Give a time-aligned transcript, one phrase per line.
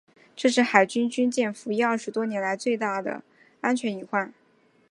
[0.35, 3.21] 这是海龙军舰服役二十多年来最重大的
[3.61, 4.31] 安全意外。